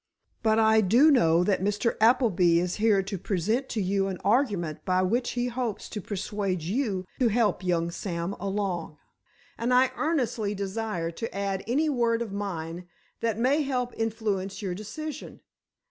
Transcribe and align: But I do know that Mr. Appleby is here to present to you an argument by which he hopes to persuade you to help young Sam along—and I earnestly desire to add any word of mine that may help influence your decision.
But 0.41 0.57
I 0.57 0.81
do 0.81 1.11
know 1.11 1.43
that 1.43 1.61
Mr. 1.63 1.95
Appleby 2.01 2.59
is 2.59 2.77
here 2.77 3.03
to 3.03 3.17
present 3.19 3.69
to 3.69 3.79
you 3.83 4.07
an 4.07 4.17
argument 4.25 4.83
by 4.83 5.03
which 5.03 5.33
he 5.33 5.45
hopes 5.45 5.87
to 5.89 6.01
persuade 6.01 6.63
you 6.63 7.05
to 7.19 7.27
help 7.27 7.63
young 7.63 7.91
Sam 7.91 8.33
along—and 8.39 9.71
I 9.71 9.91
earnestly 9.95 10.55
desire 10.55 11.11
to 11.11 11.35
add 11.37 11.63
any 11.67 11.87
word 11.87 12.23
of 12.23 12.31
mine 12.31 12.87
that 13.19 13.37
may 13.37 13.61
help 13.61 13.93
influence 13.95 14.59
your 14.59 14.73
decision. 14.73 15.41